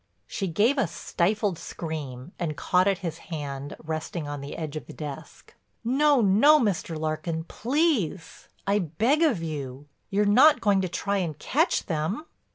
[0.25, 4.87] She gave a stifled scream and caught at his hand, resting on the edge of
[4.87, 6.97] the desk: "No, no, Mr.
[6.97, 9.85] Larkin, please, I beg of you.
[10.09, 12.25] You're not going to try and catch them."